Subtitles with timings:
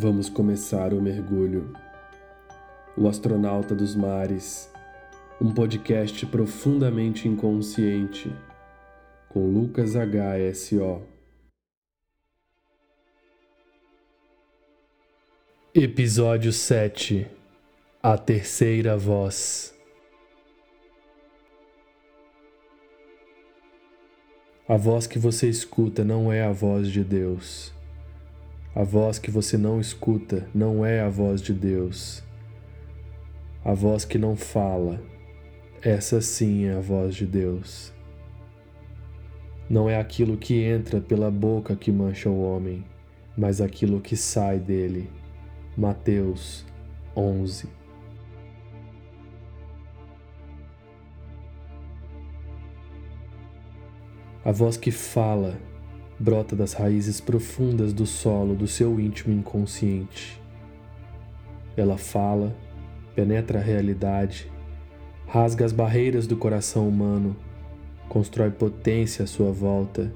[0.00, 1.72] Vamos começar o mergulho.
[2.96, 4.70] O Astronauta dos Mares,
[5.40, 8.32] um podcast profundamente inconsciente,
[9.28, 11.02] com Lucas HSO.
[15.74, 17.26] Episódio 7
[18.00, 19.74] A Terceira Voz
[24.68, 27.76] A voz que você escuta não é a voz de Deus.
[28.74, 32.22] A voz que você não escuta não é a voz de Deus.
[33.64, 35.02] A voz que não fala,
[35.82, 37.92] essa sim é a voz de Deus.
[39.68, 42.84] Não é aquilo que entra pela boca que mancha o homem,
[43.36, 45.10] mas aquilo que sai dele.
[45.76, 46.64] Mateus
[47.16, 47.68] 11
[54.44, 55.60] A voz que fala
[56.18, 60.40] brota das raízes profundas do solo do seu íntimo inconsciente.
[61.76, 62.56] Ela fala,
[63.14, 64.50] penetra a realidade,
[65.26, 67.36] rasga as barreiras do coração humano,
[68.08, 70.12] constrói potência à sua volta,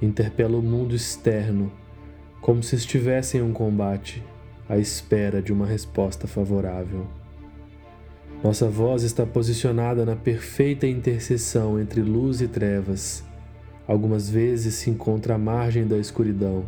[0.00, 1.70] interpela o mundo externo
[2.40, 4.22] como se estivesse em um combate
[4.68, 7.06] à espera de uma resposta favorável.
[8.42, 13.24] Nossa voz está posicionada na perfeita interseção entre luz e trevas
[13.86, 16.64] Algumas vezes se encontra à margem da escuridão,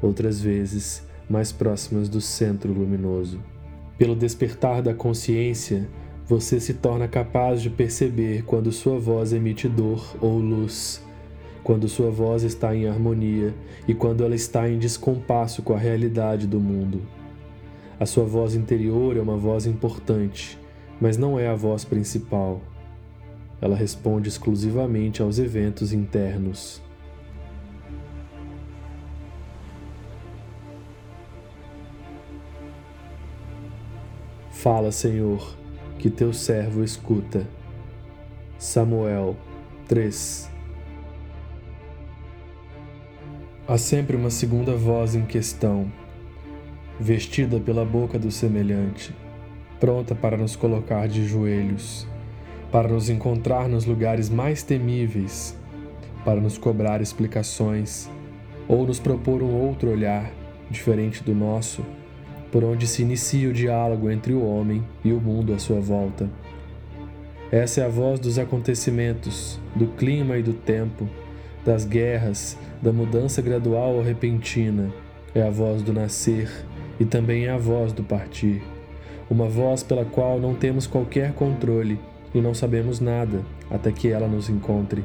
[0.00, 3.40] outras vezes mais próximas do centro luminoso.
[3.98, 5.88] Pelo despertar da consciência,
[6.26, 11.02] você se torna capaz de perceber quando sua voz emite dor ou luz,
[11.62, 13.54] quando sua voz está em harmonia
[13.86, 17.02] e quando ela está em descompasso com a realidade do mundo.
[18.00, 20.58] A sua voz interior é uma voz importante,
[21.00, 22.62] mas não é a voz principal.
[23.60, 26.80] Ela responde exclusivamente aos eventos internos.
[34.50, 35.56] Fala, Senhor,
[35.98, 37.46] que teu servo escuta.
[38.58, 39.36] Samuel
[39.86, 40.50] 3
[43.66, 45.92] Há sempre uma segunda voz em questão,
[46.98, 49.14] vestida pela boca do semelhante,
[49.78, 52.06] pronta para nos colocar de joelhos
[52.70, 55.56] para nos encontrar nos lugares mais temíveis,
[56.24, 58.10] para nos cobrar explicações
[58.66, 60.30] ou nos propor um outro olhar
[60.70, 61.82] diferente do nosso,
[62.52, 66.28] por onde se inicia o diálogo entre o homem e o mundo à sua volta.
[67.50, 71.08] Essa é a voz dos acontecimentos, do clima e do tempo,
[71.64, 74.92] das guerras, da mudança gradual ou repentina.
[75.34, 76.50] É a voz do nascer
[77.00, 78.62] e também é a voz do partir.
[79.30, 81.98] Uma voz pela qual não temos qualquer controle
[82.34, 85.04] e não sabemos nada até que ela nos encontre.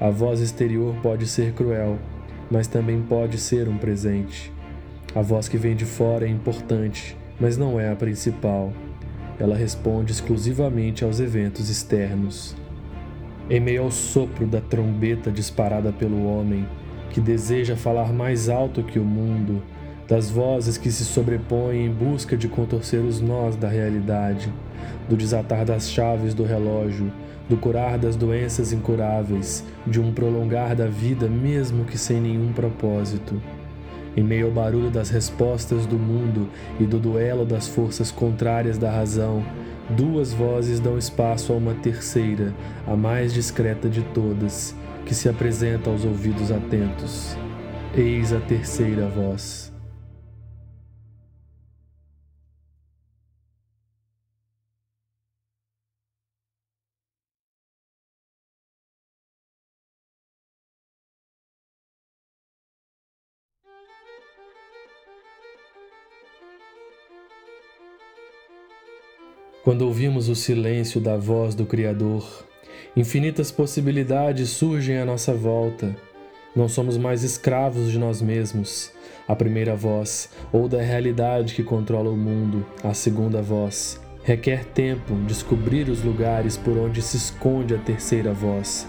[0.00, 1.98] A voz exterior pode ser cruel,
[2.50, 4.52] mas também pode ser um presente.
[5.14, 8.72] A voz que vem de fora é importante, mas não é a principal.
[9.38, 12.54] Ela responde exclusivamente aos eventos externos.
[13.48, 16.66] Em meio ao sopro da trombeta disparada pelo homem,
[17.10, 19.62] que deseja falar mais alto que o mundo,
[20.08, 24.52] das vozes que se sobrepõem em busca de contorcer os nós da realidade,
[25.08, 27.12] do desatar das chaves do relógio,
[27.48, 33.40] do curar das doenças incuráveis, de um prolongar da vida mesmo que sem nenhum propósito.
[34.16, 36.48] Em meio ao barulho das respostas do mundo
[36.80, 39.44] e do duelo das forças contrárias da razão,
[39.90, 42.54] duas vozes dão espaço a uma terceira,
[42.86, 44.74] a mais discreta de todas,
[45.04, 47.36] que se apresenta aos ouvidos atentos.
[47.94, 49.75] Eis a terceira voz.
[69.66, 72.46] Quando ouvimos o silêncio da voz do Criador,
[72.96, 75.92] infinitas possibilidades surgem à nossa volta.
[76.54, 78.92] Não somos mais escravos de nós mesmos.
[79.26, 84.00] A primeira voz, ou da realidade que controla o mundo, a segunda voz.
[84.22, 88.86] Requer tempo descobrir os lugares por onde se esconde a terceira voz.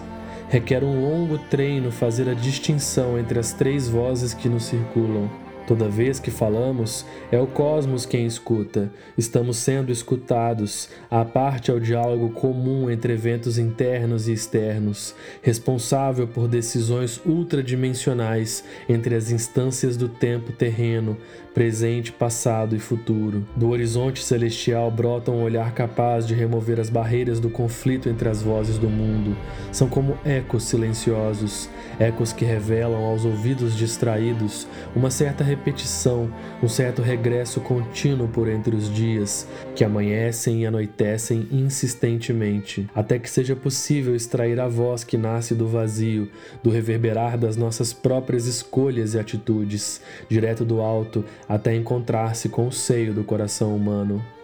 [0.48, 5.28] Requer um longo treino fazer a distinção entre as três vozes que nos circulam
[5.68, 8.90] Toda vez que falamos, é o cosmos quem escuta.
[9.18, 10.90] Estamos sendo escutados.
[11.12, 19.14] A parte ao diálogo comum entre eventos internos e externos, responsável por decisões ultradimensionais entre
[19.14, 21.18] as instâncias do tempo terreno,
[21.54, 23.46] presente, passado e futuro.
[23.56, 28.42] Do horizonte celestial brota um olhar capaz de remover as barreiras do conflito entre as
[28.42, 29.36] vozes do mundo.
[29.72, 31.68] São como ecos silenciosos,
[32.00, 34.66] ecos que revelam aos ouvidos distraídos
[34.96, 36.32] uma certa repetição,
[36.62, 43.30] um certo regresso contínuo por entre os dias, que amanhecem e anoitecem insistentemente, até que
[43.30, 46.30] seja possível extrair a voz que nasce do vazio,
[46.64, 50.00] do reverberar das nossas próprias escolhas e atitudes,
[50.30, 54.37] direto do alto, até encontrar-se com o seio do coração humano.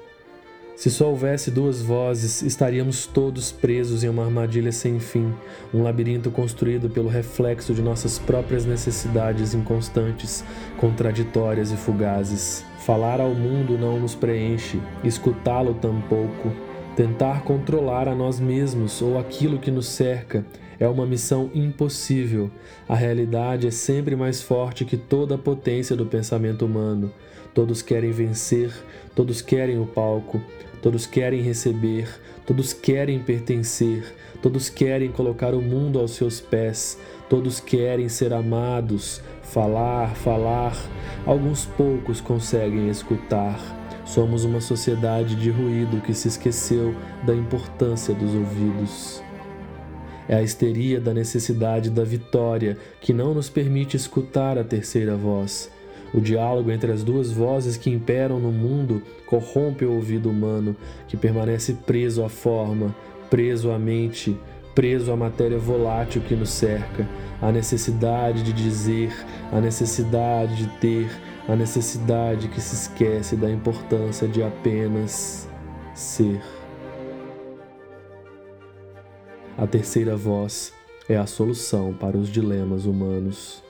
[0.84, 5.34] Se só houvesse duas vozes, estaríamos todos presos em uma armadilha sem fim,
[5.74, 10.44] um labirinto construído pelo reflexo de nossas próprias necessidades inconstantes,
[10.76, 12.66] contraditórias e fugazes.
[12.80, 16.52] Falar ao mundo não nos preenche, escutá-lo tampouco.
[16.96, 20.46] Tentar controlar a nós mesmos ou aquilo que nos cerca
[20.80, 22.52] é uma missão impossível.
[22.88, 27.12] A realidade é sempre mais forte que toda a potência do pensamento humano.
[27.52, 28.72] Todos querem vencer,
[29.16, 30.40] todos querem o palco,
[30.84, 32.08] todos querem receber,
[32.46, 39.20] todos querem pertencer, todos querem colocar o mundo aos seus pés, todos querem ser amados,
[39.42, 40.78] falar, falar.
[41.26, 43.83] Alguns poucos conseguem escutar.
[44.06, 46.94] Somos uma sociedade de ruído que se esqueceu
[47.26, 49.24] da importância dos ouvidos.
[50.28, 55.72] É a histeria da necessidade da vitória que não nos permite escutar a terceira voz.
[56.14, 60.76] O diálogo entre as duas vozes que imperam no mundo corrompe o ouvido humano,
[61.08, 62.96] que permanece preso à forma,
[63.30, 64.38] preso à mente,
[64.76, 67.08] preso à matéria volátil que nos cerca,
[67.42, 69.12] a necessidade de dizer,
[69.52, 71.10] a necessidade de ter,
[71.48, 75.48] a necessidade que se esquece da importância de apenas
[75.94, 76.42] ser.
[79.58, 80.74] A terceira voz
[81.08, 83.62] é a solução para os dilemas humanos.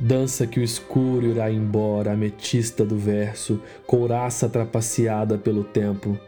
[0.00, 6.18] Dança que o escuro irá embora, ametista do verso, couraça trapaceada pelo tempo.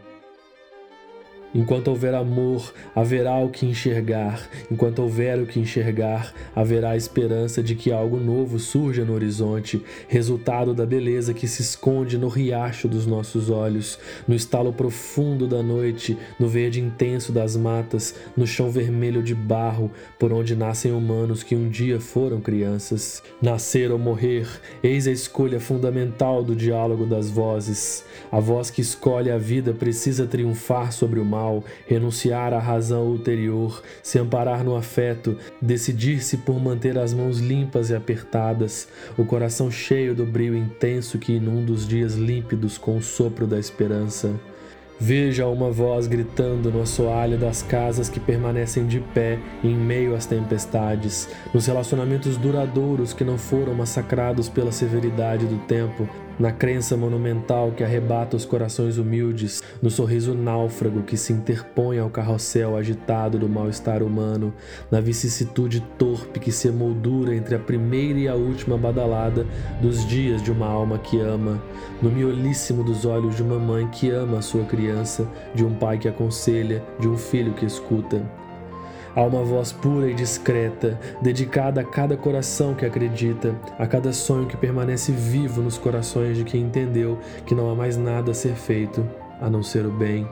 [1.55, 4.49] Enquanto houver amor, haverá o que enxergar.
[4.71, 9.83] Enquanto houver o que enxergar, haverá a esperança de que algo novo surja no horizonte,
[10.07, 15.61] resultado da beleza que se esconde no riacho dos nossos olhos, no estalo profundo da
[15.61, 21.43] noite, no verde intenso das matas, no chão vermelho de barro, por onde nascem humanos
[21.43, 23.21] que um dia foram crianças.
[23.39, 24.47] Nascer ou morrer,
[24.81, 28.03] eis a escolha fundamental do diálogo das vozes.
[28.31, 33.07] A voz que escolhe a vida precisa triunfar sobre o mal mal, renunciar à razão
[33.07, 38.87] ulterior, se amparar no afeto, decidir-se por manter as mãos limpas e apertadas,
[39.17, 43.59] o coração cheio do brilho intenso que inunda os dias límpidos com o sopro da
[43.59, 44.33] esperança.
[44.99, 50.25] Veja uma voz gritando no assoalho das casas que permanecem de pé em meio às
[50.25, 56.07] tempestades, nos relacionamentos duradouros que não foram massacrados pela severidade do tempo,
[56.39, 62.09] na crença monumental que arrebata os corações humildes, no sorriso náufrago que se interpõe ao
[62.09, 64.53] carrossel agitado do mal-estar humano,
[64.89, 69.45] na vicissitude torpe que se emoldura entre a primeira e a última badalada
[69.81, 71.61] dos dias de uma alma que ama,
[72.01, 75.97] no miolíssimo dos olhos de uma mãe que ama a sua criança, de um pai
[75.97, 78.21] que aconselha, de um filho que escuta.
[79.15, 84.47] Há uma voz pura e discreta, dedicada a cada coração que acredita, a cada sonho
[84.47, 88.55] que permanece vivo nos corações de quem entendeu que não há mais nada a ser
[88.55, 89.07] feito
[89.39, 90.27] a não ser o bem.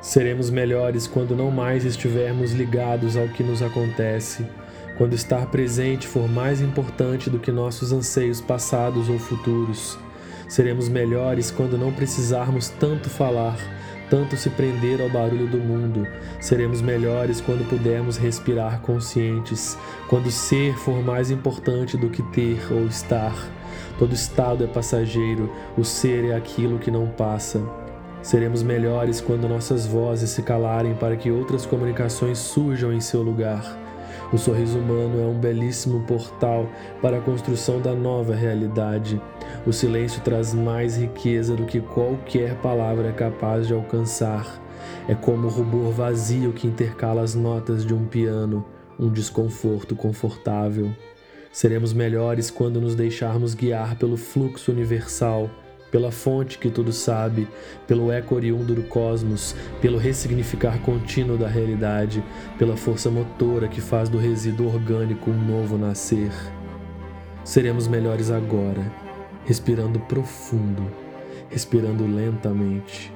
[0.00, 4.46] Seremos melhores quando não mais estivermos ligados ao que nos acontece,
[4.96, 9.98] quando estar presente for mais importante do que nossos anseios passados ou futuros.
[10.48, 13.56] Seremos melhores quando não precisarmos tanto falar
[14.12, 16.06] tanto se prender ao barulho do mundo.
[16.38, 22.84] Seremos melhores quando pudermos respirar conscientes, quando ser for mais importante do que ter ou
[22.84, 23.34] estar.
[23.98, 27.62] Todo estado é passageiro, o ser é aquilo que não passa.
[28.20, 33.81] Seremos melhores quando nossas vozes se calarem para que outras comunicações surjam em seu lugar.
[34.32, 36.66] O sorriso humano é um belíssimo portal
[37.02, 39.20] para a construção da nova realidade.
[39.66, 44.58] O silêncio traz mais riqueza do que qualquer palavra é capaz de alcançar.
[45.06, 48.64] É como o rubor vazio que intercala as notas de um piano,
[48.98, 50.90] um desconforto confortável.
[51.52, 55.50] Seremos melhores quando nos deixarmos guiar pelo fluxo universal,
[55.92, 57.46] pela fonte que tudo sabe,
[57.86, 62.24] pelo eco oriundo do cosmos, pelo ressignificar contínuo da realidade,
[62.58, 66.32] pela força motora que faz do resíduo orgânico um novo nascer.
[67.44, 69.12] Seremos melhores agora
[69.44, 70.86] respirando profundo,
[71.50, 73.12] respirando lentamente.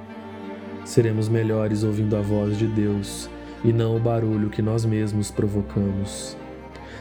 [0.85, 3.29] Seremos melhores ouvindo a voz de Deus
[3.65, 6.37] e não o barulho que nós mesmos provocamos.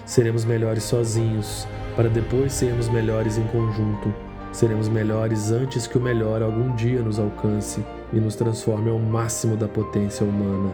[0.05, 4.13] Seremos melhores sozinhos, para depois sermos melhores em conjunto.
[4.55, 7.83] Seremos melhores antes que o melhor algum dia nos alcance
[8.13, 10.73] e nos transforme ao máximo da potência humana.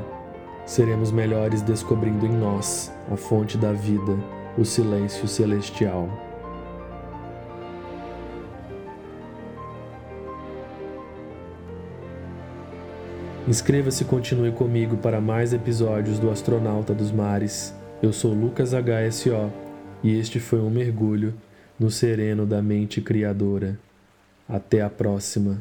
[0.67, 4.15] Seremos melhores descobrindo em nós a fonte da vida,
[4.55, 6.07] o silêncio celestial.
[13.47, 17.73] Inscreva-se e continue comigo para mais episódios do Astronauta dos Mares.
[18.00, 19.51] Eu sou Lucas HSO
[20.03, 21.33] e este foi um mergulho
[21.81, 23.75] no sereno da mente criadora.
[24.47, 25.59] Até a próxima.